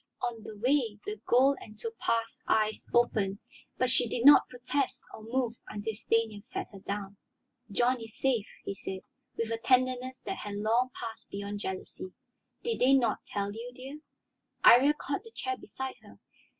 [0.23, 3.37] On the way the gold and topaz eyes opened,
[3.77, 7.17] but she did not protest or move until Stanief set her down.
[7.69, 9.01] "John is safe," he said,
[9.37, 12.13] with a tenderness that had long passed beyond jealousy.
[12.63, 13.99] "Did they not tell you, dear?"
[14.63, 16.17] Iría caught the chair beside her.